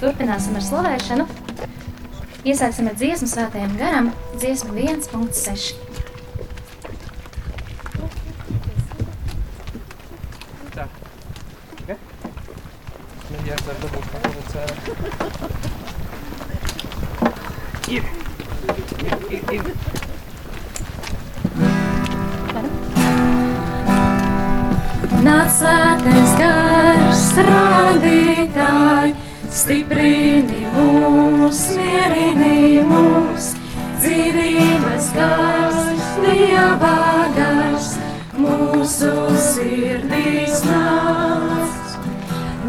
turpināsim 0.00 0.56
ar 0.58 0.64
slavēšanu. 0.64 1.26
Iesāksim 2.48 2.86
ar 2.88 2.94
dziesmu 2.98 3.28
svētajam 3.28 3.74
garam, 3.80 4.10
dziesmu 4.38 4.72
1.6. 4.78 5.74
Tā. 10.76 10.86
Okay. 11.82 11.98
Mēģināt 13.32 13.64
ar 13.74 13.76
dabūt 13.84 14.04
kā 14.12 14.18
producēra. 14.26 14.74
Ir. 17.88 18.04
Ir, 19.08 19.14
ir, 19.32 19.42
ir. 19.58 19.64
Nāc 25.24 25.50
svētais 25.58 26.32
gars, 26.38 27.24
rādītāji, 27.48 29.12
stiprini 29.58 30.66
mūs, 30.70 31.60
mierini 31.74 32.82
mūs, 32.86 33.48
dzīvības 33.98 35.08
gars, 35.16 35.80
dieva 36.22 36.98
gars, 37.34 37.88
mūsu 38.38 39.10
sirdīs 39.42 40.62
nāc. 40.68 41.96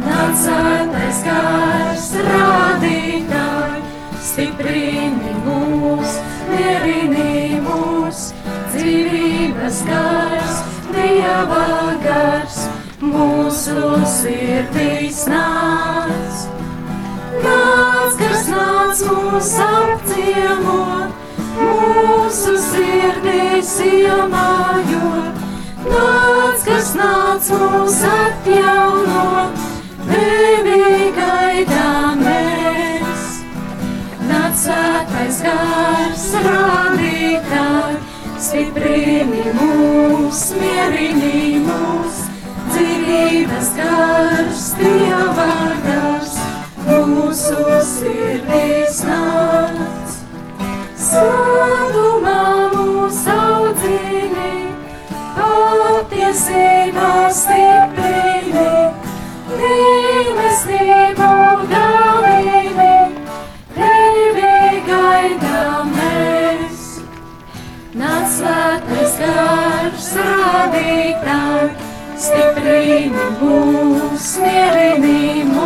Nāc 0.01 0.33
svētais 0.41 1.21
gars, 1.27 2.07
rādītāji, 2.29 3.83
stiprini 4.31 5.35
mūs, 5.45 6.17
mierini 6.49 7.61
mūs, 7.67 8.31
dzīvības 8.73 9.83
gars, 9.91 10.65
dieva 10.89 11.69
gars, 12.07 12.63
mūsu 13.13 13.93
sirdīs 14.17 15.27
nāc. 15.29 16.28
Nāc 18.99 19.31
mūs 19.31 19.51
apciemot, 19.63 21.11
mūsu 21.55 22.55
sirdīs 22.59 23.71
iemājot. 23.85 25.39
Nāc, 25.85 26.65
kas 26.65 26.95
nāc 26.99 27.47
mūs 27.49 27.99
atjaunot, 28.03 29.55
tevi 30.09 31.11
gaidām 31.15 32.19
mēs. 32.25 33.39
Nāc 34.27 34.59
svētais 34.65 35.41
gars, 35.47 36.27
rādītāji, 36.43 37.99
stiprini 38.37 39.47
mūs, 39.61 40.43
mierini 40.59 41.63
mūs, 41.63 42.25
dzīvības 42.73 43.75
gars, 43.79 44.73
dieva 44.81 45.51
gars, 45.87 46.18
mūsu 47.29 47.79
sirdīs 47.85 49.03
nāc. 49.05 50.13
Svētumā 50.97 52.37
mūs 52.73 53.19
audzini, 53.29 54.53
patiesībā 55.37 57.11
stiprini, 57.41 58.71
mīlestību 59.59 61.29
dalini, 61.75 62.97
tevi 63.77 64.81
gaidām 64.89 65.93
mēs. 65.99 66.89
Nāc 67.93 68.25
svētais 68.39 69.21
gars, 69.21 70.09
rādītāji, 70.31 71.71
stiprini 72.25 73.29
mūs, 73.37 74.33
mierini 74.41 75.45
mūs, 75.45 75.58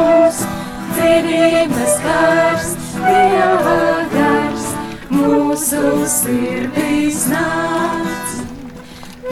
dzīvības 1.03 1.95
gars, 2.03 2.67
dieva 2.95 3.79
gars, 4.13 4.67
mūsu 5.11 5.81
sirdīs 6.09 7.25
nāc. 7.31 8.37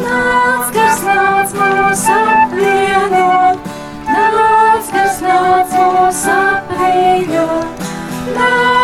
Nāc, 0.01 0.73
kas 0.75 1.05
nāc 1.05 1.55
mūs 1.55 2.03
apvienot, 2.17 3.71
nāc, 4.09 4.91
kas 4.97 5.23
nāc 5.23 5.75
mūs 5.77 6.25
apvienot, 6.35 7.89
nāc, 8.35 8.80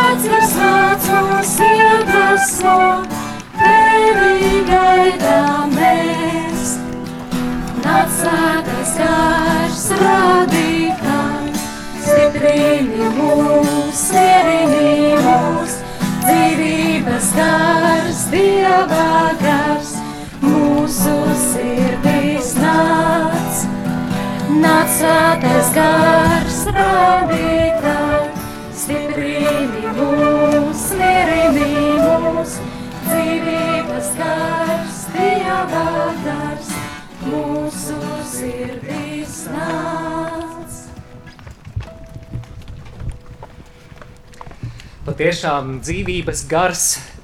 Patiešām 45.18 45.80
dzīvības 45.82 46.44
gars 46.46 46.82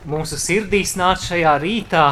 mūsu 0.10 0.34
sirdīs 0.42 0.96
nāc 0.98 1.28
šajā 1.28 1.52
rītā, 1.62 2.06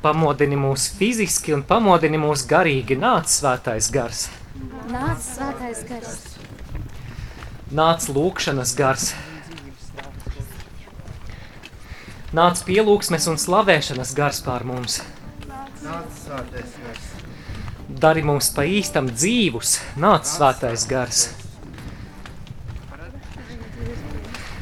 pamodini 0.00 0.56
mūs 0.56 0.86
fiziski 0.96 1.52
un 1.52 1.60
pamodini 1.68 2.16
mūs 2.16 2.46
garīgi. 2.48 2.96
Nāc 2.96 3.28
svētais 3.28 3.90
gars, 3.92 4.22
Nāc 4.88 5.20
svētais 5.20 5.82
gars. 5.90 6.14
nāc 7.68 8.06
lūkšanas 8.08 8.72
gars. 8.78 9.10
Nāc 12.32 12.64
pielūgsmes 12.64 13.28
un 13.28 13.36
slavēšanas 13.44 14.14
gars 14.16 14.40
pār 14.48 14.64
mums. 14.64 15.02
Nāc 15.44 16.08
svētais 16.16 16.80
gars. 16.80 17.12
Dari 17.92 18.24
mums 18.24 18.48
pa 18.56 18.64
īstam 18.64 19.12
dzīvus, 19.12 19.76
nāc 20.00 20.24
svētais 20.24 20.88
gars. 20.88 21.26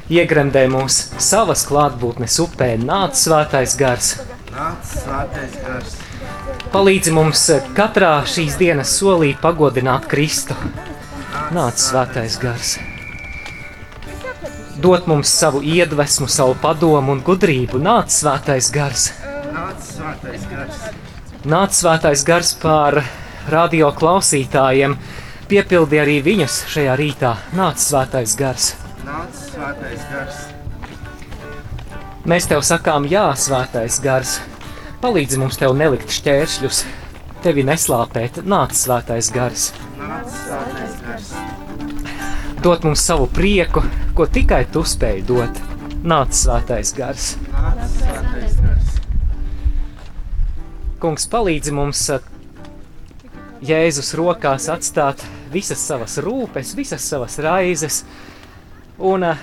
Iegremdē 0.09 0.63
mūs 0.73 0.95
savas 1.21 1.67
klātbūtnes 1.69 2.39
upē, 2.41 2.71
nāc 2.81 3.19
svētais 3.21 3.75
gars. 3.77 4.15
Nāc 4.55 4.87
svētais 4.89 5.59
gars. 5.61 5.99
Palīdzi 6.73 7.13
mums 7.13 7.43
katrā 7.77 8.15
šīs 8.25 8.57
dienas 8.57 8.95
solī 8.97 9.35
pagodināt 9.43 10.09
Kristu. 10.09 10.57
Nāc 11.53 11.77
svētais 11.85 12.39
gars. 12.41 12.79
Dot 14.81 15.05
mums 15.13 15.29
savu 15.29 15.61
iedvesmu, 15.61 16.31
savu 16.33 16.57
padomu 16.65 17.13
un 17.13 17.21
gudrību. 17.29 17.77
Nāc 17.77 18.09
svētais 18.09 18.73
gars. 18.73 19.11
Nāc 19.53 19.85
svētais 19.93 20.49
gars. 20.49 20.83
Nāc 21.45 21.77
svētais 21.77 22.25
gars 22.25 22.57
pār 22.65 23.03
radio 23.53 23.93
klausītājiem. 23.93 24.97
Piepildi 25.53 26.01
arī 26.01 26.21
viņus 26.25 26.63
šajā 26.73 26.97
rītā. 26.97 27.37
Nāc 27.61 27.85
svētais 27.85 28.39
gars. 28.41 28.75
Nāc 29.07 29.35
svētais 29.39 30.07
gars. 30.11 30.39
Mēs 32.29 32.49
tev 32.51 32.65
sakām, 32.67 33.07
jā, 33.09 33.27
svētais 33.39 34.01
gars. 34.05 34.39
Palīdzi 35.03 35.39
mums 35.41 35.57
tev 35.61 35.77
nelikt 35.79 36.11
šķēršļus, 36.13 36.83
tevi 37.45 37.65
neslāpēt. 37.69 38.43
Nāc 38.45 38.75
svētais 38.77 39.31
gars. 39.35 39.71
Nāc 40.01 40.29
svētais 40.35 40.99
gars. 41.07 41.33
Dot 42.65 42.83
mums 42.83 43.05
savu 43.07 43.29
prieku, 43.31 43.85
ko 44.19 44.27
tikai 44.27 44.65
tu 44.75 44.83
spēj 44.83 45.23
dot. 45.29 45.63
Nāc 46.03 46.35
svētais 46.35 46.91
gars. 46.97 47.37
Nāc 47.55 47.85
svētais 47.95 48.59
gars. 48.65 48.97
Kungs 50.99 51.29
palīdzi 51.31 51.75
mums 51.75 52.01
eh, 52.11 52.25
Jēzus 53.63 54.11
rokās 54.19 54.67
atstāt 54.71 55.23
visas 55.53 55.79
savas 55.79 56.19
rūpes, 56.23 56.75
visas 56.79 57.05
savas 57.07 57.39
raizes 57.43 58.03
un 58.99 59.23
eh, 59.23 59.43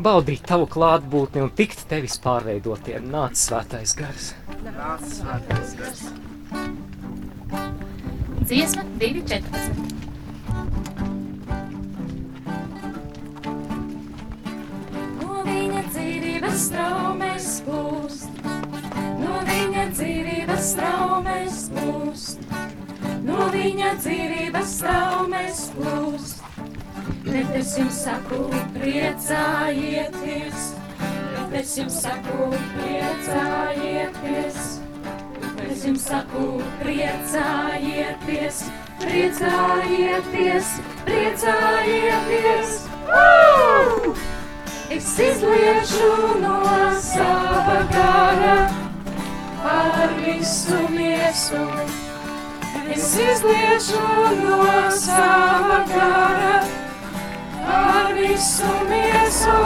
baudīt 0.00 0.44
tavu 0.48 0.66
klātbūtni 0.70 1.42
un 1.44 1.50
tikt 1.56 1.84
tevis 1.90 2.16
pārveidotiem. 2.24 3.08
Nāc 3.12 3.36
svētais 3.38 3.94
gars. 3.98 4.32
Nāc 4.64 5.04
svētais 5.12 5.74
gars. 5.78 6.06
Dziesma 8.44 8.84
2.14. 9.00 9.92
No 15.20 15.40
viņa 15.46 15.82
dzīvības 15.92 16.58
straumēs 16.68 17.50
plūst, 17.64 18.44
no 19.22 19.40
viņa 19.48 19.86
dzīvības 19.94 20.70
straumēs 20.74 21.64
plūst, 21.76 22.48
no 23.24 23.50
viņa 23.54 23.94
dzīvības 24.04 24.78
straumēs 24.78 25.66
plūst. 25.78 26.33
Bet 27.34 27.50
es 27.58 27.72
jums 27.74 27.96
saku, 28.04 28.44
priecājieties, 28.76 30.66
bet 31.50 31.54
es 31.58 31.72
jums 31.74 31.96
saku, 32.04 32.44
priecājieties. 32.76 34.58
Es 35.64 35.82
jums 35.82 36.04
saku, 36.06 36.44
priecājieties, 36.78 38.60
priecājieties, 39.00 40.70
priecājieties. 41.08 42.76
Woo! 43.08 44.14
Es 44.94 45.10
izliešu 45.26 46.38
no 46.44 46.60
sava 47.02 47.80
gara 47.90 48.70
par 49.58 50.14
visu 50.22 50.78
miesu. 50.94 51.66
Es 52.94 53.10
izliešu 53.26 54.06
no 54.44 54.62
sava 55.02 55.82
gara 55.90 56.73
visu 58.44 58.72
miesu. 58.88 59.58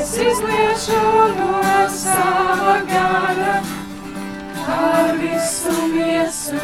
Es 0.00 0.12
izliešu 0.14 1.02
no 1.38 1.62
sava 1.90 2.76
gara 2.86 3.62
par 4.66 5.16
visu 5.18 5.74
miesu. 5.94 6.62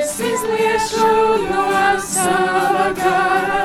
Es 0.00 0.14
izliešu 0.20 1.10
no 1.50 1.66
sava 2.00 2.88
gara 2.96 3.64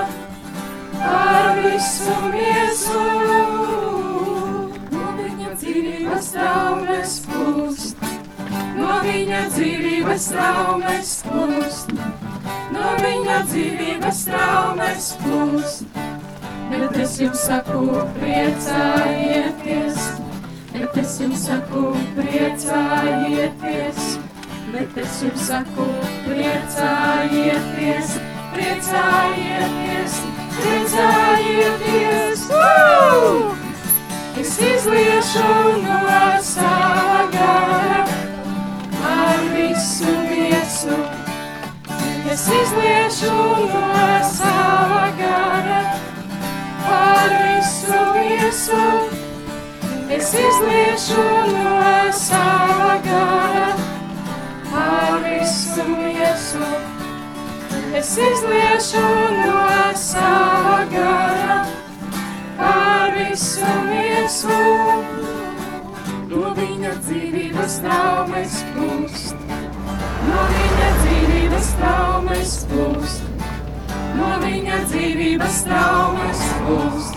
par 0.91 1.55
visu 1.63 2.19
miesu. 2.35 3.07
No 4.91 5.07
viņa 5.23 5.55
dzīvības 5.55 6.31
traumas 6.35 7.19
plūst, 7.29 8.07
no 8.75 8.99
viņa 9.07 9.41
dzīvības 9.55 10.31
traumas 10.35 11.15
plūst, 11.29 11.95
viņa 13.01 13.37
dzīvības 13.49 14.19
traumas 14.27 15.07
plūst. 15.23 15.97
Bet 16.67 16.97
es 16.99 17.13
jums 17.21 17.41
saku, 17.47 17.81
priecājieties, 18.17 19.99
bet 20.73 20.97
es 21.01 21.15
jums 21.23 21.45
saku, 21.47 21.83
priecājieties, 22.17 23.99
bet 24.75 24.99
es 25.03 25.19
jums 25.23 25.47
saku, 25.47 25.87
priecājieties, 26.27 28.17
priecājieties, 28.55 30.21
priecājieties. 30.59 31.86
Es 42.37 42.45
izliešu 42.53 43.33
no 43.73 44.23
sava 44.29 45.05
gara 45.17 45.79
ar 46.85 47.31
visu 47.41 48.01
miesu. 48.13 48.81
Es 50.17 50.29
izliešu 50.33 51.23
no 51.53 52.11
sava 52.13 52.91
gara 53.07 53.73
ar 54.83 55.17
visu 55.25 55.87
miesu. 55.95 56.69
Es 58.01 58.13
izliešu 58.29 59.05
no 59.41 59.57
sava 59.95 60.79
gara 60.93 61.59
ar 62.69 63.17
visu 63.17 63.73
miesu. 63.89 64.61
No 66.29 66.53
viņa 66.53 66.93
dzīvības 67.01 67.81
traumas 67.81 68.61
plūst, 68.75 69.47
no 70.29 70.49
viņa 70.53 70.76
dzīvības 71.57 71.77
traumas 71.79 72.51
plūst, 72.69 73.23
no 74.13 74.27
viņa 74.43 74.75
dzīvības 74.91 75.55
traumas 75.65 76.41
plūst. 76.61 77.15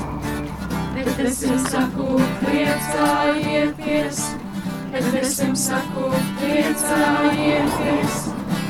Bet 0.94 1.20
es 1.28 1.42
jums 1.44 1.66
saku, 1.68 2.06
priecājieties, 2.40 4.22
bet 4.94 5.08
es 5.20 5.34
jums 5.42 5.66
saku, 5.68 6.08
priecājieties. 6.40 8.16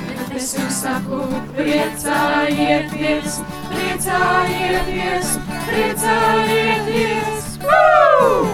Bet 0.09 0.35
es 0.41 0.51
jums 0.59 0.81
saku, 0.83 1.21
priecājieties, 1.55 3.39
priecājieties, 3.71 5.35
priecājieties. 5.69 7.47
Woo! 7.63 8.51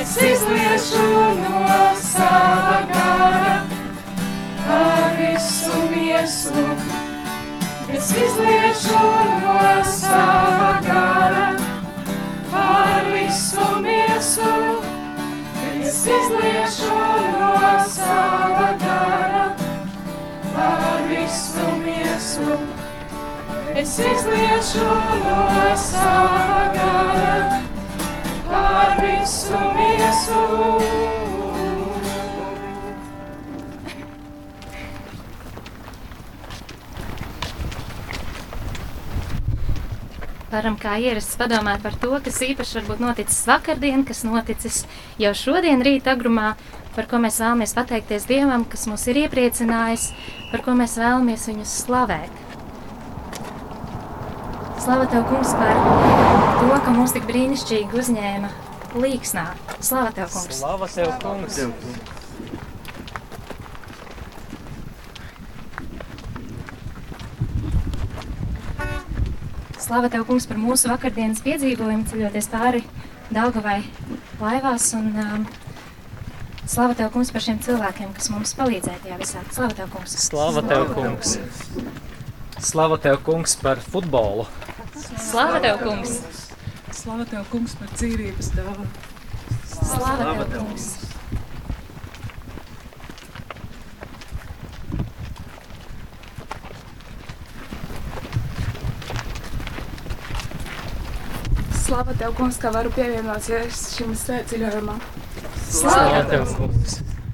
Es 0.00 0.18
izliešu 0.20 1.08
no 1.40 1.80
sava 2.04 2.84
gara 2.92 3.49
ar 4.70 5.16
visu 5.18 5.76
miesu. 5.90 6.64
Es 7.94 8.10
izliešu 8.24 9.00
no 9.42 9.84
sava 9.84 10.72
gara 10.86 11.48
ar 12.62 13.04
visu 13.12 13.66
miesu. 13.86 14.52
Es 15.80 16.06
izliešu 16.18 16.98
no 17.40 17.54
sava 17.96 18.68
gara 18.84 19.46
ar 20.66 21.02
visu 21.08 21.66
miesu. 21.84 22.58
Es 23.74 23.98
izliešu 23.98 24.88
no 25.24 25.76
sava 25.76 26.62
gara 26.78 27.62
ar 28.62 28.96
visu 29.02 29.64
miesu. 29.76 30.69
Varam 40.60 40.74
kā 40.76 40.98
ierasts 41.00 41.38
padomāt 41.40 41.80
par 41.80 41.94
to, 41.96 42.10
kas 42.20 42.36
īpaši 42.44 42.74
varbūt 42.76 42.98
noticis 43.00 43.46
vakardien, 43.48 44.02
kas 44.04 44.18
noticis 44.28 44.82
jau 45.16 45.30
šodien 45.32 45.80
rīta 45.80 46.12
agrumā, 46.12 46.50
par 46.92 47.08
ko 47.08 47.16
mēs 47.22 47.38
vēlamies 47.40 47.72
pateikties 47.78 48.28
Dievam, 48.28 48.66
kas 48.68 48.84
mūs 48.90 49.06
ir 49.08 49.22
iepriecinājis, 49.22 50.10
par 50.50 50.66
ko 50.68 50.76
mēs 50.76 50.98
vēlamies 51.00 51.48
viņus 51.48 51.78
slavēt. 51.86 52.44
Slava 54.84 55.08
Tev, 55.08 55.24
kungs, 55.32 55.56
par 55.56 55.80
to, 56.60 56.70
ka 56.84 56.96
mūs 57.00 57.16
tik 57.16 57.24
brīnišķīgi 57.32 58.02
uzņēma 58.04 58.52
līksnā. 59.00 59.48
Slava 59.80 60.12
Tev, 60.12 60.28
kungs! 60.36 60.60
Slava 60.60 60.92
tev, 60.92 61.14
kungs! 61.24 61.56
Slava 61.56 61.70
Tev, 61.72 61.76
kungs, 61.80 62.19
par 69.90 70.58
mūsu 70.60 70.90
vakardienas 70.90 71.42
piedzīvojumu, 71.42 72.06
ceļoties 72.10 72.48
pāri 72.52 72.84
Daugavai 73.30 73.80
laivās. 74.40 74.88
Un, 74.98 75.10
um, 75.18 75.46
slava 76.66 76.94
Tev, 76.98 77.10
kungs, 77.14 77.32
par 77.34 77.42
šiem 77.44 77.58
cilvēkiem, 77.62 78.14
kas 78.14 78.30
mums 78.30 78.54
palīdzēja 78.58 79.02
tajā 79.04 79.18
visā. 79.20 79.42
Slava 79.50 79.74
Tev, 79.78 79.90
kungs! 79.94 80.16
Slava 80.28 80.62
tev, 80.66 80.86
kungs! 80.94 81.36
Slava 82.60 82.98
tev, 83.02 83.20
kungs, 83.26 83.56
par 83.58 83.82
futbolu! 83.82 84.46
Slava 85.18 85.62
Tev, 85.62 85.82
kungs! 85.82 86.18
Slava 86.94 87.26
tev, 87.26 87.46
kungs, 87.50 87.78
par 87.80 87.94
dzīvības 87.96 88.54
dāvanu. 88.54 88.90
Slava 89.74 90.34
Tev, 90.44 90.58
kungs! 90.58 90.90
Slava 101.90 102.12
tev, 102.14 102.36
kungs, 102.38 102.54
ka 102.62 102.70
varu 102.70 102.90
pievienoties 102.94 103.78
šim 103.96 104.12
svētceļojumam. 104.14 105.00
Slava 105.74 106.20
tev, 106.30 106.44
kungs! 106.54 106.92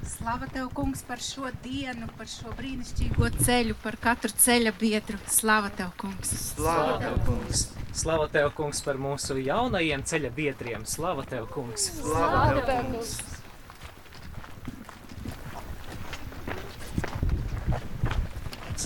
Slava 0.08 0.48
tev, 0.48 0.70
kungs, 0.78 1.02
par 1.04 1.20
šo 1.20 1.50
dienu, 1.60 2.08
par 2.16 2.30
šo 2.30 2.54
brīnišķīgo 2.56 3.28
ceļu, 3.36 3.76
par 3.82 3.98
katru 4.00 4.32
ceļa 4.32 4.72
biedru. 4.80 5.20
Slava 5.28 5.68
tev, 5.76 5.90
kungs! 6.00 6.32
Slava 6.54 6.94
tev, 7.02 7.18
kungs! 7.26 7.66
Slava 7.92 8.30
tev, 8.32 8.48
kungs, 8.56 8.80
par 8.86 8.96
mūsu 8.96 9.36
jaunajiem 9.44 10.06
ceļa 10.08 10.32
biedriem! 10.40 10.88
Slava 10.88 11.28
tev, 11.28 11.44
kungs! 11.52 11.90
Slava 12.00 12.56
tev, 12.64 12.80
kungs! 12.88 13.12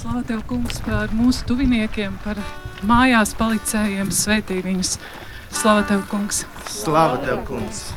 Slava 0.01 0.27
tev, 0.27 0.43
kungs, 0.51 0.83
par 0.83 1.15
mūsu 1.15 1.47
tuviniekiem, 1.47 2.19
par 2.27 2.43
mājās 2.91 3.39
palicējiem, 3.39 4.11
svētī 4.11 4.65
viņus. 4.67 4.97
Slava 5.51 5.83
tev, 5.83 6.07
kungs! 6.09 6.47
Slava 6.67 7.17
tev, 7.19 7.45
kungs! 7.45 7.93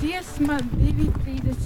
Dziesma 0.00 0.58
232. 0.58 1.61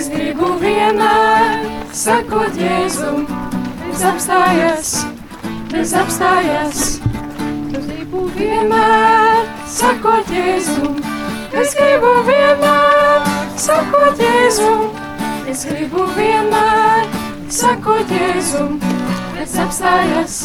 Es 0.00 0.06
gribu 0.08 0.54
vienmēr 0.56 1.64
sakot 1.92 2.54
Jēzum, 2.56 3.26
es 3.90 4.04
apstājos, 4.08 4.92
es 5.76 5.92
apstājos. 5.92 6.80
Es 7.74 7.84
gribu 7.84 8.22
vienmēr 8.38 9.44
sakot 9.68 10.32
Jēzum, 10.32 10.96
es 11.52 11.76
gribu 11.76 12.14
vienmēr 12.30 13.28
sakot 13.60 14.24
Jēzum, 14.24 14.88
es 15.52 15.66
gribu 15.68 16.08
vienmēr 16.16 17.04
sakot 17.60 18.16
Jēzum, 18.16 18.80
es 19.44 19.56
apstājos, 19.66 20.42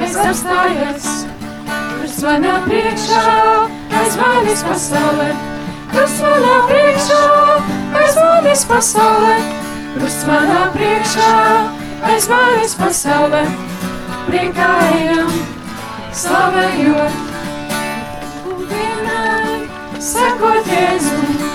es 0.00 0.20
apstājos. 0.24 1.14
Krusts 1.68 2.24
manā 2.24 2.60
priekšā, 2.64 3.24
aiz 4.00 4.22
manis 4.24 4.64
pasaulē, 4.70 5.51
krusts 5.92 6.22
manā 6.24 6.54
priekšā, 6.68 7.22
aiz 8.00 8.16
manis 8.16 8.64
pasaulē, 8.68 9.36
krusts 9.96 10.24
manā 10.28 10.62
priekšā, 10.74 11.32
aiz 12.08 12.28
manis 12.30 12.74
pasaulē, 12.80 13.42
priekājam, 14.28 15.32
slavējot. 16.22 17.20
Vienmēr 18.72 19.64
sakot 20.02 20.70
Jēzum, 20.72 21.46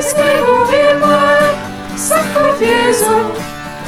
es 0.00 0.12
gribu 0.18 0.56
vienmēr 0.72 1.44
sakot 2.04 2.62
Jēzum, 2.64 3.34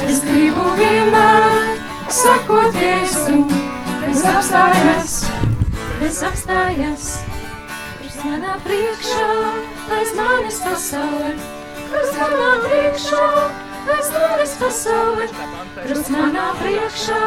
es 0.07 0.21
gribu 0.25 0.69
vienmēr 0.79 1.73
sakot 2.21 2.77
Jēzum, 2.79 3.47
es 4.07 4.23
apstājos, 4.31 5.17
es 6.07 6.21
apstājos. 6.31 7.09
Krusts 7.97 8.23
manā 8.23 8.55
priekšā, 8.63 9.27
aiz 10.47 10.59
manis 10.59 10.63
pasaulē, 10.63 11.31
krusts 11.91 12.17
manā 12.17 12.51
priekšā, 12.63 13.23
aiz 13.91 14.09
manis 14.13 14.53
pasaulē, 14.61 15.25
krusts 15.75 16.09
manā 16.13 16.45
priekšā, 16.59 17.23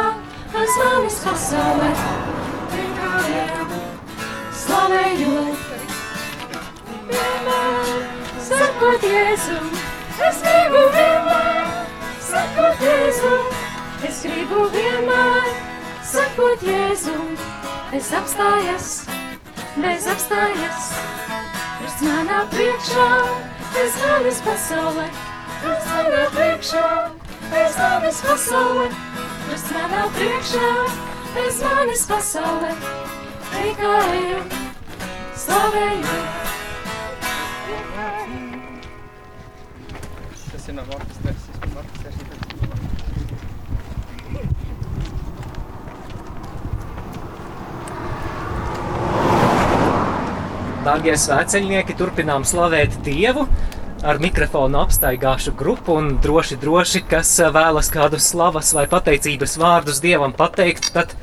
aiz 0.61 0.77
manis 0.81 1.19
pasaulē, 1.25 1.91
priekājam, 2.73 3.75
slavējot. 4.63 5.67
Vienmēr 7.11 7.93
sakot 8.49 9.05
Jēzum, 9.05 9.69
es 10.31 10.41
gribu 10.47 10.85
vienmēr 10.97 11.71
sakot 12.31 12.85
Jēzum, 12.87 13.53
es 14.09 14.23
gribu 14.25 14.65
vienmēr 14.73 15.53
sakot 16.15 16.65
Jēzum, 16.65 17.37
es 17.93 18.15
apstājos, 18.17 18.93
es 19.93 20.09
apstājos. 20.09 21.30
Krusts 22.01 22.17
manā 22.17 22.37
priekšā, 22.49 23.07
es 23.77 23.97
manis 24.01 24.39
pasaulē, 24.41 25.03
krusts 25.61 25.91
manā 25.93 26.23
priekšā, 26.33 26.85
es 27.61 27.77
manis 27.77 28.21
pasaulē, 28.25 28.87
krusts 29.43 29.75
manā 29.77 30.07
priekšā, 30.17 30.71
es 31.45 31.61
manis 31.61 32.07
pasaulē, 32.09 32.73
tikai 33.51 34.41
slavēju. 35.45 36.17
Tas 40.49 40.73
ir 40.73 40.81
no 40.81 40.89
orķestras. 40.97 42.70
Dārgie 51.01 51.17
svēceļnieki, 51.17 51.95
turpinām 51.97 52.43
slavēt 52.45 52.99
Dievu. 53.01 53.47
Ar 54.05 54.19
mikrofonu 54.21 54.83
apstaigāšu 54.83 55.55
grupu 55.57 55.95
un 55.97 56.11
droši, 56.21 56.59
droši, 56.61 57.01
kas 57.09 57.31
vēlas 57.55 57.89
kādus 57.89 58.27
slavas 58.29 58.75
vai 58.77 58.83
pateicības 58.85 59.57
vārdus 59.63 60.03
Dievam 60.05 60.35
pateikt, 60.37 60.91
tad 60.93 61.15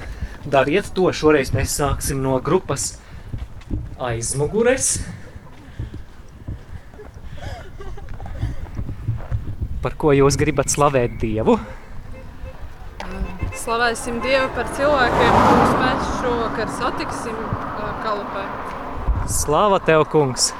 dariet 0.50 0.90
to. 0.98 1.12
Šoreiz 1.14 1.52
mēs 1.54 1.76
sāksim 1.78 2.24
no 2.26 2.40
grupas 2.42 2.88
aizmugures. 4.02 4.96
Par 9.86 9.94
ko 9.94 10.16
jūs 10.18 10.40
gribat 10.42 10.74
slavēt 10.74 11.20
Dievu? 11.22 11.60
Slavēsim 13.62 14.18
Dievu 14.26 14.50
par 14.58 14.74
cilvēkiem, 14.74 15.38
kurus 15.38 15.78
mēs 15.86 16.12
šovakar 16.24 16.76
satiksim 16.82 17.38
ā, 17.46 17.94
kalupē. 18.02 18.48
Slāva 19.28 19.80
tev, 19.84 20.06
kungs! 20.12 20.52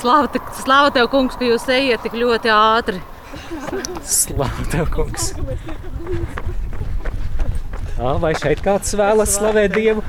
Slāva, 0.00 0.30
te- 0.32 0.40
slāva 0.62 0.92
tev, 0.94 1.10
kungs, 1.12 1.36
ka 1.36 1.44
jūs 1.44 1.66
ejiet 1.68 2.00
tik 2.06 2.14
ļoti 2.16 2.52
ātri. 2.54 3.02
Slāva 4.08 4.64
tev, 4.72 4.88
kungs! 4.94 5.34
Jā, 8.00 8.14
vai 8.22 8.32
šeit 8.40 8.62
kāds 8.64 8.94
vēlas 8.96 9.34
slavēt 9.36 9.74
Dievu? 9.76 10.04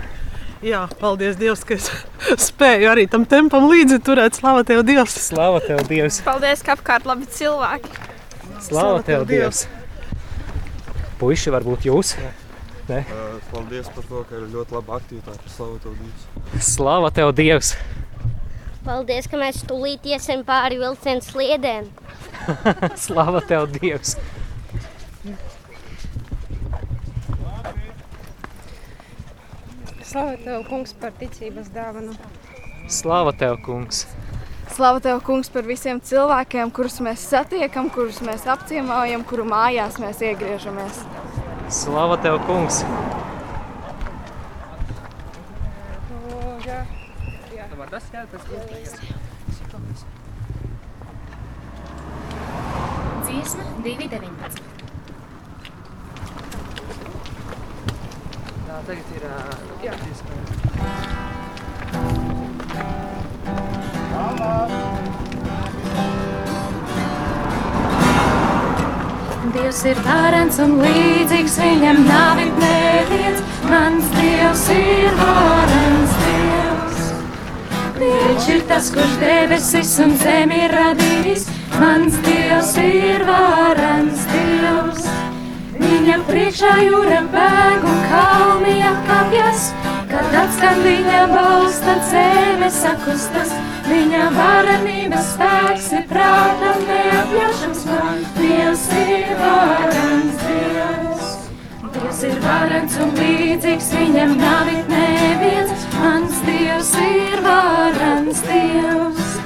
Jā, 0.63 0.85
paldies 1.01 1.35
Dievam, 1.41 1.59
ka 1.67 1.75
es 1.75 1.89
spēju 2.47 2.87
arī 2.93 3.07
tam 3.11 3.25
tempam 3.27 3.65
līdzi 3.67 3.97
turēt. 4.05 4.37
Slavu 4.39 4.63
tev, 4.67 4.85
Dievs! 4.87 5.17
Slāva 5.27 5.59
tev, 5.65 5.83
Dievs! 5.89 6.21
Paldies, 6.23 6.63
ka 6.63 6.77
apkārt 6.77 7.09
labi 7.09 7.27
cilvēki. 7.27 7.91
Slāva 8.63 9.01
tev, 9.03 9.25
Dievs! 9.27 9.65
Puiši, 11.19 11.51
varbūt 11.53 11.89
jūs? 11.89 12.15
Ne? 12.91 13.05
Paldies 13.51 13.87
par 13.95 14.03
to, 14.03 14.21
ka 14.27 14.35
ir 14.35 14.49
ļoti 14.51 14.75
laba 14.75 14.97
aktivitāte. 14.99 15.47
Slavu 15.53 15.77
tev, 15.79 15.93
Dievs! 16.01 16.25
Slāva 16.67 17.11
tev, 17.15 17.29
Dievs! 17.37 17.69
Paldies, 18.83 19.29
ka 19.31 19.39
mēs 19.39 19.61
tūlīt 19.69 20.09
iesim 20.11 20.43
pāri 20.43 20.79
vilcienu 20.81 21.23
sliedēm. 21.23 21.87
Slāva 23.05 23.39
tev, 23.47 23.69
Dievs! 23.77 24.17
Slavu 30.11 30.35
tev, 30.43 30.65
kungs, 30.67 30.91
par 30.99 31.15
ticības 31.15 31.71
dāvanu. 31.71 32.17
Slāva 32.91 33.31
tev, 33.31 33.55
kungs! 33.63 34.03
Slavu 34.75 34.99
tev, 35.03 35.23
kungs, 35.23 35.47
par 35.53 35.63
visiem 35.63 36.03
cilvēkiem, 36.03 36.75
kurus 36.75 36.99
mēs 37.03 37.23
satiekam, 37.31 37.87
kurus 37.95 38.19
mēs 38.25 38.43
apciemojam, 38.51 39.23
kuru 39.27 39.47
mājās 39.47 39.99
mēs 40.03 40.19
iegriežamies. 40.27 41.05
Slāva 41.71 42.17
tev, 42.19 42.35
kungs! 42.43 42.81
Dziesma 53.23 53.63
219. 53.85 54.59
Tā 58.67 58.81
tagad 58.87 59.15
ir. 59.15 59.25
Jā, 59.85 59.95
Dievs 69.51 69.81
ir 69.83 69.97
varens 70.05 70.57
un 70.63 70.77
līdzīgs 70.79 71.57
viņam 71.59 71.97
nav 72.05 72.39
neviens. 72.39 73.41
Mans 73.67 74.07
Dievs 74.15 74.63
ir 74.71 75.17
varens 75.19 76.13
Dievs. 76.23 77.01
Viņš 77.99 78.47
ir 78.55 78.63
tas, 78.69 78.87
kurš 78.95 79.17
debesis 79.19 79.91
un 80.05 80.15
zemi 80.23 80.61
radījis. 80.71 81.49
Mans 81.81 82.21
Dievs 82.23 82.77
ir 82.85 83.27
varens 83.27 84.23
Dievs. 84.31 85.20
Viņa 86.11 86.25
priekšā 86.27 86.71
jūra 86.83 87.19
bēg 87.31 87.85
un 87.87 87.99
kalni 88.11 88.73
atkāpjas. 88.83 89.69
Kad 90.09 90.33
atskan 90.41 90.81
viņa 90.83 91.21
balss, 91.31 91.77
tad 91.85 92.01
zeme 92.09 92.67
sakustas. 92.67 93.53
Viņa 93.85 94.25
varenības 94.35 95.29
spēks 95.37 95.87
ir 95.95 96.03
prātam 96.11 96.83
neapjaušams 96.89 97.87
man. 97.87 98.19
Dievs 98.35 98.85
ir 99.05 99.31
varens 99.39 100.43
Dievs. 100.43 101.33
Dievs 101.95 102.23
ir 102.27 102.37
varens 102.43 103.01
un 103.07 103.17
līdzīgs 103.23 103.91
viņam 103.95 104.37
nav 104.43 104.75
it 104.75 104.91
neviens. 104.91 105.89
Mans 105.95 106.41
Dievs 106.43 106.95
ir 107.07 107.45
varens 107.47 108.47
Dievs. 108.51 109.37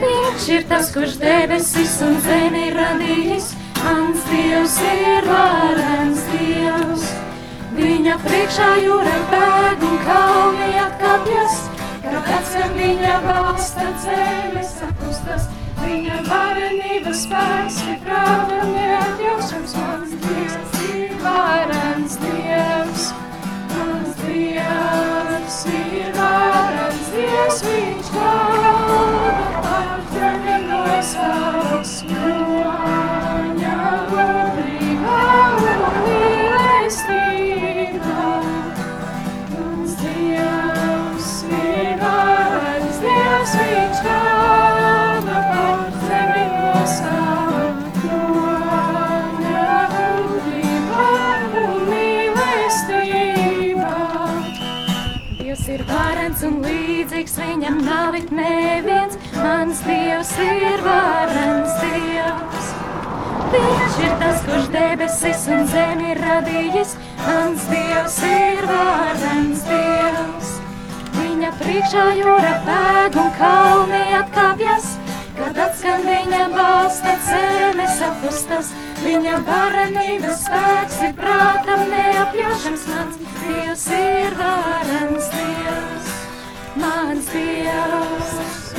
Viņš 0.00 0.52
ir 0.56 0.70
tas, 0.72 0.88
kurš 0.96 1.20
debesis 1.20 2.00
un 2.08 2.16
zemi 2.24 2.70
radījis. 2.80 3.58
Mans 3.82 4.24
Dievs 4.30 4.76
ir 4.86 5.26
varens 5.26 6.22
Dievs. 6.30 7.06
Viņa 7.74 8.14
priekšā 8.22 8.68
jūra 8.84 9.14
bēg 9.32 9.82
un 9.88 9.96
kalni 10.06 10.68
atkāpjas. 10.84 11.56
Kad 12.04 12.30
atskan 12.36 12.76
viņa 12.78 13.16
balss, 13.26 13.74
tad 13.78 13.98
zeme 14.04 14.62
sakustas. 14.70 15.50
Viņa 15.82 16.22
varenības 16.30 17.26
spēks 17.26 17.82
ir 17.88 18.00
prāta 18.06 18.62
neatjaušams. 18.70 19.76
Mans 19.82 20.16
Dievs 20.28 20.80
ir 20.92 21.18
varens 21.26 22.18
Dievs. 22.22 22.51
Viņam 57.42 57.78
nav 57.84 58.14
it 58.14 58.30
neviens. 58.34 59.18
Mans 59.36 59.82
Dievs 59.86 60.32
ir 60.42 60.82
varens 60.86 61.74
Dievs. 61.82 62.70
Viņš 63.52 63.98
ir 64.06 64.14
tas, 64.20 64.42
kurš 64.46 64.68
debesis 64.72 65.46
un 65.52 65.66
zemi 65.68 66.14
radījis. 66.18 66.96
Mans 67.26 67.68
Dievs 67.70 68.18
ir 68.28 68.66
varens 68.70 69.64
Dievs. 69.68 70.52
Viņa 71.18 71.52
priekšā 71.60 72.06
jūra 72.20 72.52
bēg 72.68 73.18
un 73.20 73.32
kalni 73.38 74.04
atkāpjas. 74.20 74.94
Kad 75.36 75.58
atskan 75.64 76.04
viņa 76.06 76.42
balss, 76.52 77.00
tad 77.04 77.22
zemes 77.26 78.00
apustas. 78.08 78.72
Viņa 79.02 79.40
varenības 79.48 80.44
spēks 80.46 81.00
ir 81.08 81.16
prātam 81.18 81.88
neapjošams. 81.90 82.86
Mans 82.92 83.20
Dievs 83.42 83.88
ir 83.98 84.40
varens 84.40 85.32
Dievs. 85.36 86.01
Mans 86.74 87.26
Dievs 87.32 88.30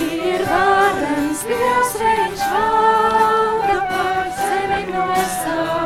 ir 0.01 0.41
varens 0.49 1.43
Dievs. 1.45 1.93
Viņš 2.01 2.41
valda 2.53 3.77
par 3.91 4.31
zemi 4.39 4.81
no 4.89 5.05
sava 5.35 5.82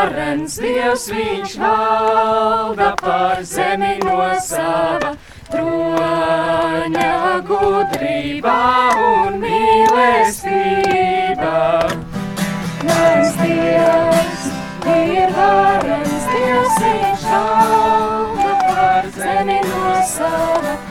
varens 0.00 0.54
Dievs, 0.60 1.08
viņš 1.12 1.56
valda 1.60 2.90
par 3.00 3.42
zemi 3.44 3.98
no 4.00 4.16
sava 4.40 5.10
troņa 5.50 7.10
gudrībā 7.48 8.60
un 9.08 9.36
mīlestībā. 9.42 10.76
Mans 12.88 13.34
Dievs 13.42 14.46
ir 14.94 15.28
varens 15.36 16.30
Dievs, 16.30 16.78
viņš 16.86 17.22
valda 17.34 18.52
par 18.70 19.04
zemi 19.18 19.58
no 19.66 19.84
sava 20.14 20.72
troņa 20.72 20.89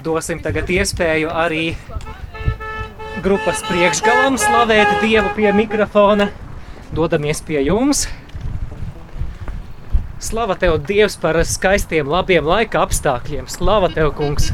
Dosim 0.00 0.38
tagad 0.40 0.70
iespēju 0.72 1.28
arī 1.28 1.74
grupas 3.20 3.60
priekšgalam 3.68 4.38
slavēt 4.40 5.00
Dievu 5.02 5.28
pie 5.36 5.50
mikrofona. 5.52 6.30
Dodamies 6.96 7.42
pie 7.44 7.60
jums. 7.66 8.06
Slava 10.20 10.56
tev, 10.60 10.78
Dievs, 10.88 11.18
par 11.20 11.36
skaistiem, 11.48 12.08
labiem 12.08 12.44
laika 12.44 12.82
apstākļiem. 12.84 13.46
Slava 13.48 13.88
tev, 13.92 14.12
kungs! 14.16 14.50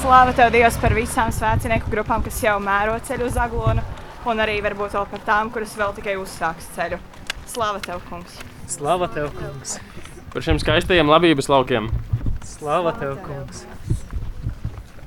Slāva 0.00 0.34
tev, 0.34 0.50
Dievs, 0.54 0.78
par 0.82 0.94
visām 0.98 1.30
svētcenieku 1.34 1.90
grupām, 1.94 2.26
kas 2.26 2.42
jau 2.42 2.56
mēro 2.62 2.98
ceļu 3.06 3.30
uz 3.30 3.38
Aglonu, 3.38 3.86
un 4.26 4.42
arī 4.42 4.58
varbūt 4.66 4.98
vēl 4.98 5.10
par 5.14 5.26
tām, 5.26 5.54
kuras 5.54 5.74
vēl 5.78 5.94
tikai 5.98 6.18
uzsāks 6.18 6.72
ceļu. 6.74 6.98
Slāva 7.54 7.82
tev, 7.86 8.02
kungs! 8.10 8.38
Slava 8.70 9.10
tev, 9.14 9.30
kungs! 9.38 9.78
Par 10.32 10.40
šiem 10.40 10.56
skaistajiem 10.56 11.10
labības 11.12 11.50
laukiem. 11.52 11.90
Slava 12.48 12.94
tev, 12.96 13.18
kungs! 13.20 13.66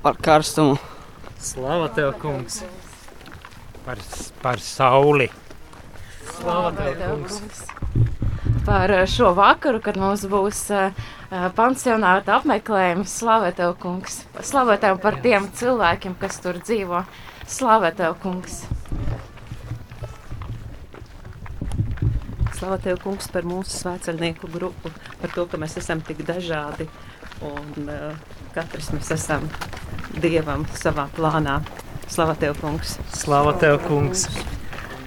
Par 0.04 0.14
karstumu. 0.22 0.76
Slava 1.42 1.88
tev, 1.96 2.12
kungs! 2.22 2.60
Par, 3.82 3.98
par 4.44 4.62
sauli. 4.62 5.26
Slava 6.30 6.70
tev, 6.78 7.02
kungs! 7.02 7.40
Par 8.68 8.94
eh, 8.94 9.02
šo 9.10 9.32
vakaru, 9.34 9.82
kad 9.82 9.98
mums 9.98 10.22
būs 10.30 10.62
uh, 10.74 11.10
pansionāta 11.58 12.38
apmeklējums, 12.38 13.18
slavē 13.18 13.50
tev, 13.58 13.74
kungs. 13.82 14.22
Slavē 14.46 14.78
tev 14.82 15.02
par 15.02 15.18
tiem 15.26 15.50
cilvēkiem, 15.58 16.14
kas 16.22 16.38
tur 16.44 16.62
dzīvo. 16.62 17.02
Slavē 17.50 17.90
tev, 17.98 18.14
kungs. 18.22 18.62
Slavu 22.56 22.78
tev, 22.80 23.00
kungs, 23.02 23.26
par 23.28 23.44
mūsu 23.44 23.74
svētceļnieku 23.82 24.48
grupu, 24.48 24.88
par 25.20 25.32
to, 25.34 25.44
ka 25.50 25.58
mēs 25.60 25.76
esam 25.76 26.00
tik 26.00 26.22
dažādi 26.24 26.86
un 27.44 27.90
uh, 27.92 28.14
katrs 28.54 28.88
mēs 28.94 29.10
esam 29.12 29.44
dievam 30.22 30.64
savā 30.72 31.04
plānā. 31.16 31.58
Slavu 32.08 32.36
tev, 32.40 32.54
kungs! 32.62 32.94
Slava 33.12 33.52
tev, 33.60 33.76
kungs! 33.84 34.24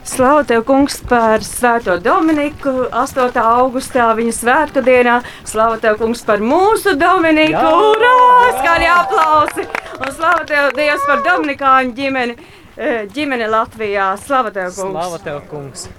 Slavu 0.10 0.44
tev, 0.50 0.62
kungs, 0.68 1.00
par 1.10 1.42
Svēto 1.46 1.96
Dominiku 2.04 2.74
8. 2.92 3.40
augustā, 3.42 4.12
viņa 4.18 4.36
svētku 4.36 4.84
dienā. 4.86 5.20
Slavu 5.48 5.80
tev, 5.82 5.98
kungs, 6.02 6.22
par 6.28 6.44
mūsu 6.44 6.94
Dominiku! 7.00 7.56
Jā! 7.56 7.74
Urā! 7.88 8.14
Skaļi 8.60 8.92
aplausi! 8.94 9.66
Un 10.00 10.14
slavu 10.16 10.46
tev, 10.50 10.70
Dievs, 10.78 11.08
par 11.10 11.26
Dominikāņu 11.26 11.98
ģimeni, 11.98 12.38
eh, 12.78 13.02
ģimeni 13.16 13.50
Latvijā. 13.50 14.12
Slavu 14.28 14.54
tev, 14.54 14.70
kungs! 14.76 14.94
Slava 14.94 15.24
tev, 15.24 15.42
kungs! 15.50 15.90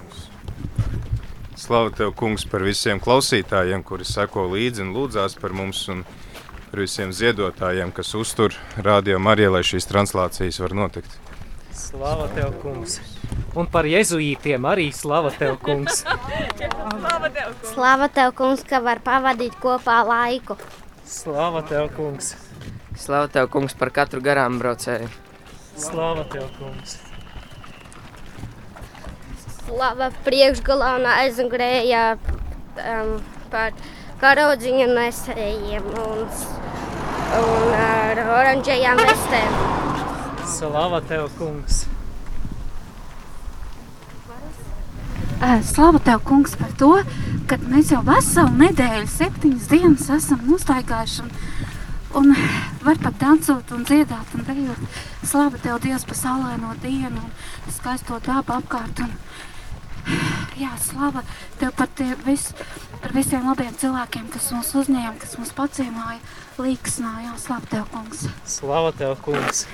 Slavu 1.61 1.91
tev, 1.93 2.09
kungs, 2.17 2.41
par 2.49 2.63
visiem 2.65 2.97
klausītājiem, 2.97 3.83
kuri 3.85 4.05
seko 4.07 4.47
līdzi 4.49 4.81
un 4.81 4.95
lūdzās 4.95 5.35
par 5.37 5.53
mums, 5.53 5.83
un 5.93 5.99
par 6.71 6.79
visiem 6.81 7.11
ziedotājiem, 7.13 7.91
kas 7.93 8.15
uztur 8.17 8.55
rādio 8.81 9.19
Mariju, 9.21 9.51
lai 9.53 9.61
šīs 9.69 9.85
translācijas 9.85 10.57
var 10.63 10.73
notikt. 10.79 11.19
Slava 11.77 12.25
tev, 12.33 12.55
kungs! 12.63 12.97
Un 13.53 13.69
par 13.69 13.85
jezuītiem 13.85 14.65
arī 14.71 14.87
slava 14.95 15.29
tev, 15.35 15.59
kungs! 15.61 16.01
Slava 17.69 18.09
tev, 18.09 18.33
kungs, 18.41 18.65
ka 18.65 18.81
var 18.81 19.03
pavadīt 19.05 19.53
kopā 19.61 19.99
laiku. 20.09 20.57
Slava 21.05 21.61
tev, 21.69 21.91
kungs! 21.93 22.33
Slavu 22.97 23.29
tev, 23.37 23.53
kungs, 23.53 23.77
par 23.77 23.93
katru 23.93 24.25
garām 24.25 24.57
braucēju. 24.57 25.13
Slava 25.77 26.25
tev, 26.33 26.49
kungs! 26.57 26.97
Slava 29.71 30.09
priekšgalā 30.25 30.87
un 30.99 31.05
aizgrējā 31.07 31.99
um, 32.19 33.11
par 33.53 33.71
karodziņu 34.19 34.87
nesējiem 34.91 35.85
un, 36.01 36.25
un 37.39 37.69
ar 37.79 38.19
oranžējām 38.25 38.99
vestēm. 38.99 39.53
Slava 40.51 40.99
tev, 41.07 41.29
kungs! 41.37 41.85
Ā, 45.39 45.61
Slavu 45.63 46.01
tev, 46.03 46.19
kungs, 46.27 46.57
par 46.59 46.73
to, 46.77 46.89
ka 47.47 47.55
mēs 47.63 47.93
jau 47.95 48.01
veselu 48.05 48.51
nedēļu, 48.59 49.07
septiņas 49.13 49.69
dienas 49.71 50.09
esam 50.17 50.43
nostaigājuši 50.49 51.23
un, 51.23 51.31
un 52.19 52.35
var 52.83 52.99
pat 53.07 53.15
dancot 53.23 53.71
un 53.71 53.87
dziedāt 53.87 54.35
un 54.35 54.43
dejot. 54.51 54.99
Slavu 55.23 55.63
tev, 55.63 55.79
Dievs, 55.87 56.03
par 56.11 56.19
saulaino 56.19 56.75
dienu 56.83 57.23
un 57.23 57.73
skaisto 57.79 58.19
dabu 58.27 58.59
apkārt. 58.59 58.99
Un, 59.07 59.15
jā, 60.61 60.71
slava 60.81 61.23
tev 61.59 61.75
par, 61.77 61.91
tie 61.97 62.13
vis, 62.25 62.49
par 63.03 63.15
visiem 63.15 63.47
labiem 63.49 63.75
cilvēkiem, 63.81 64.27
kas 64.33 64.51
mūs 64.55 64.73
uzņēma, 64.83 65.15
kas 65.21 65.37
mūs 65.41 65.53
paciemāja, 65.57 66.19
līksnāja. 66.61 67.29
Jā, 67.29 67.37
slavu 67.45 67.71
tev, 67.71 67.87
kungs! 67.93 68.27
Slava 68.59 68.91
tev, 68.97 69.17
kungs! 69.25 69.65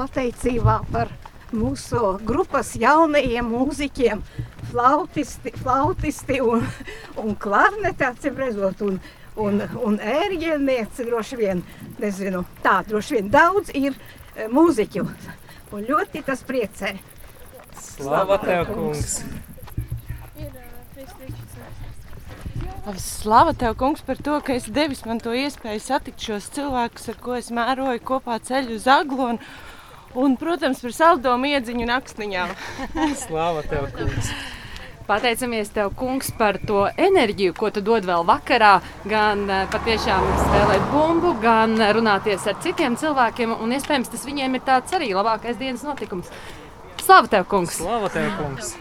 pateicībā 0.00 0.80
par 0.92 1.10
mūsu 1.52 2.14
grupas 2.24 2.72
jaunajiem 2.78 3.48
mūziķiem, 3.52 4.22
flautisti, 4.70 5.52
flautisti 5.60 6.38
un, 6.44 6.64
un 7.20 7.34
klarneti 7.40 8.06
acīm 8.06 8.38
redzot, 8.40 8.84
un, 8.86 9.00
un, 9.44 9.60
un 9.82 9.98
ērģelniece 10.00 11.04
droši 11.08 11.40
vien, 11.40 11.62
nezinu, 12.00 12.44
tā 12.64 12.80
droši 12.88 13.18
vien 13.18 13.32
daudz 13.34 13.72
ir 13.76 13.92
e, 13.92 14.46
mūziķu, 14.52 15.04
un 15.74 15.88
ļoti 15.90 16.24
tas 16.26 16.46
priecē. 16.46 16.94
Slava 17.80 18.36
tev, 18.38 18.68
kungs! 18.74 19.20
Slava 23.00 23.52
tev, 23.56 23.74
kungs, 23.80 24.04
par 24.04 24.20
to, 24.20 24.36
ka 24.44 24.56
esi 24.58 24.72
devis 24.74 25.02
man 25.08 25.20
to 25.22 25.32
iespēju 25.36 25.80
satikt 25.84 26.22
šos 26.28 26.50
cilvēkus, 26.56 27.10
ar 27.12 27.18
ko 27.24 27.36
es 27.38 27.50
mēroju 27.54 28.04
kopā 28.12 28.38
ceļu 28.44 28.76
uz 28.76 28.88
Aglonu. 28.90 29.40
Un, 30.18 30.34
protams, 30.36 30.80
par 30.82 30.94
saldo 30.96 31.36
miedziņu 31.38 31.86
naktsniņā. 31.86 32.46
Slava 33.24 33.62
tev, 33.66 33.92
kungs! 33.96 34.32
Pateicamies 35.10 35.72
tev, 35.74 35.88
kungs, 35.98 36.28
par 36.38 36.58
to 36.66 36.84
enerģiju, 36.94 37.54
ko 37.58 37.72
tu 37.74 37.82
dod 37.82 38.04
vēl 38.06 38.22
vakarā. 38.28 38.76
Gan 39.10 39.42
eh, 39.50 39.64
patiešām 39.72 40.26
spēlēt 40.44 40.84
bumbu, 40.92 41.32
gan 41.42 41.74
runāties 41.96 42.46
ar 42.46 42.60
citiem 42.62 42.98
cilvēkiem. 43.00 43.56
Un 43.58 43.74
iespējams, 43.74 44.12
tas 44.12 44.26
viņiem 44.28 44.54
ir 44.54 44.66
tāds 44.68 44.94
arī 44.94 45.10
labākais 45.16 45.58
dienas 45.58 45.82
notikums. 45.86 46.30
Slava 47.10 47.26
tev, 47.26 47.44
kungs! 47.44 47.74
Slava 47.74 48.08
tev, 48.08 48.30
kungs! 48.38 48.76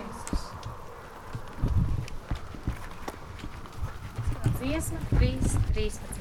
Dziesma 4.59 4.99
3, 5.17 5.37
13. 5.73 6.18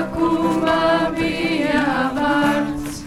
Iesākumā 0.00 1.12
bija 1.12 1.80
vārds, 2.16 3.00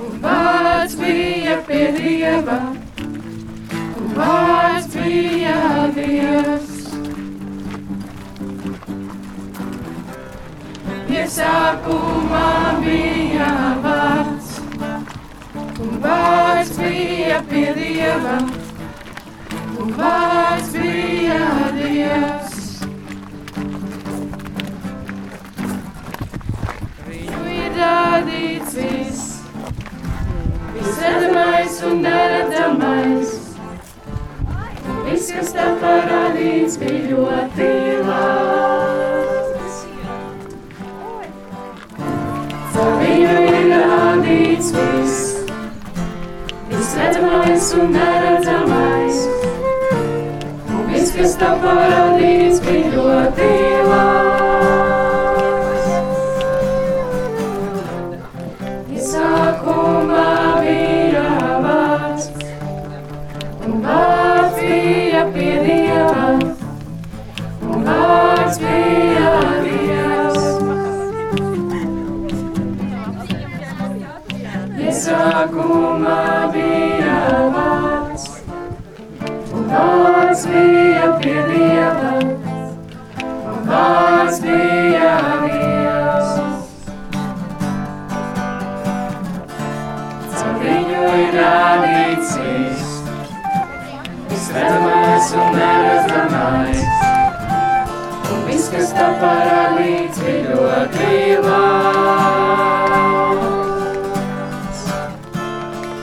un 0.00 0.14
vārds 0.22 0.94
bija 0.96 1.56
pie 1.66 1.88
Dieva, 1.96 2.56
un 4.00 4.14
vārds 4.16 4.96
bija 4.96 5.58
Dievs. 5.98 6.72
Iesākumā 11.12 12.48
bija 12.80 13.52
vārds, 13.84 14.56
un 15.84 16.00
vārds 16.08 16.76
bija 16.80 17.44
pie 17.52 17.68
Dieva, 17.76 18.38
neredzamais. 32.78 33.54
Viss, 35.04 35.30
kas 35.32 35.52
tā 35.54 35.66
parādīts, 35.80 36.78
bija 36.80 37.02
ļoti 37.10 37.68
labs. 38.08 39.76
Caur 42.74 42.92
viņu 43.02 43.36
ir 43.52 43.70
radīts 43.84 44.72
viss, 44.74 45.22
visredzamais 46.72 47.70
un 47.78 47.94
neredzamais. 47.94 49.24
Un 50.74 50.92
viss, 50.92 51.14
kas 51.14 51.38
tā 51.40 51.54
parādīts, 51.62 52.62
bija 52.64 52.94
ļoti 52.96 53.50
labs. 53.90 54.23
Visredzamais 94.54 95.32
un 95.34 95.50
neredzamais. 95.56 96.82
Un 98.32 98.44
viss, 98.46 98.68
kas 98.70 98.92
tā 98.94 99.08
parādīts, 99.18 100.18
bija 100.22 100.54
ļoti 100.54 101.08
labs. 101.42 102.84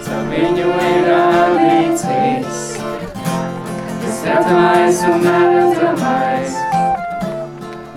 Caur 0.08 0.24
viņu 0.34 0.68
ir 0.90 1.00
radīts 1.08 2.04
viss, 2.10 2.60
visredzamais 4.04 5.02
un 5.14 5.18
neredzamais. 5.30 6.52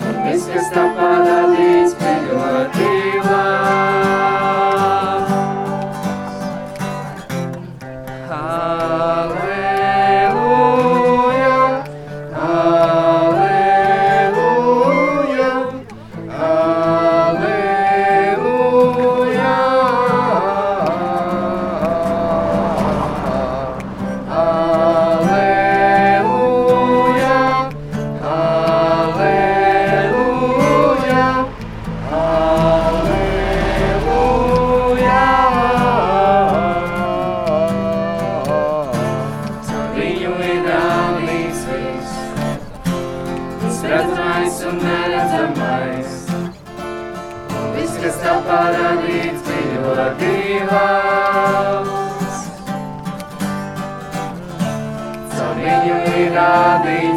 Un 0.06 0.14
viss, 0.28 0.48
kas 0.54 0.66
tā 0.76 0.88
parādīts, 1.00 1.98
bija 1.98 2.18
ļoti 2.30 2.90
labs. 3.26 4.03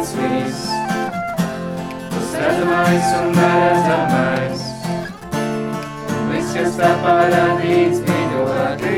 Radīts 0.08 0.14
viss, 0.14 0.68
visredzamais 2.12 3.08
un 3.18 3.32
neredzamais. 3.36 4.62
Viss, 6.30 6.54
kas 6.54 6.76
tā 6.78 6.92
parādīts, 7.02 8.00
bija 8.06 8.28
ļoti 8.32 8.94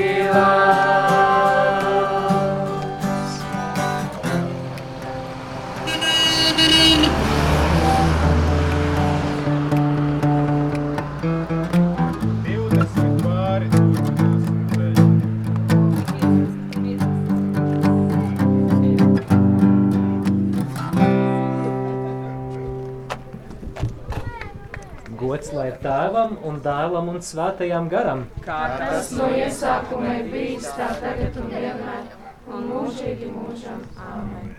ir 25.70 25.78
tēvam 25.84 26.36
un 26.50 26.60
dēlam 26.64 27.10
un 27.14 27.20
svētajam 27.24 27.88
garam. 27.92 28.26
Kā 28.46 28.60
tas 28.82 29.12
no 29.18 29.30
iesākuma 29.38 30.18
ir 30.20 30.30
bijis, 30.34 30.68
tā 30.78 30.90
tagad 31.02 31.38
un 31.42 31.50
vienmēr, 31.54 32.14
un 32.50 32.70
mūžīgi 32.74 33.30
mūžam. 33.34 33.84
Āmen. 34.10 34.54